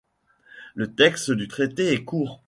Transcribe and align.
Le 0.73 0.95
texte 0.95 1.29
du 1.29 1.47
traité 1.47 1.93
est 1.93 2.03
court. 2.03 2.39